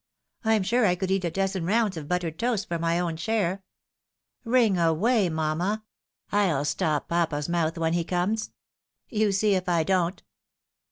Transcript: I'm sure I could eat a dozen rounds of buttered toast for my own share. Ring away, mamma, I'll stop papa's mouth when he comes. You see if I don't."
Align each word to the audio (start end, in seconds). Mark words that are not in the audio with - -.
I'm 0.43 0.63
sure 0.63 0.87
I 0.87 0.95
could 0.95 1.11
eat 1.11 1.25
a 1.25 1.29
dozen 1.29 1.63
rounds 1.63 1.95
of 1.95 2.07
buttered 2.07 2.39
toast 2.39 2.67
for 2.67 2.79
my 2.79 2.97
own 2.99 3.17
share. 3.17 3.63
Ring 4.43 4.75
away, 4.79 5.29
mamma, 5.29 5.83
I'll 6.31 6.65
stop 6.65 7.07
papa's 7.09 7.47
mouth 7.47 7.77
when 7.77 7.93
he 7.93 8.03
comes. 8.03 8.49
You 9.09 9.31
see 9.31 9.53
if 9.53 9.69
I 9.69 9.83
don't." 9.83 10.23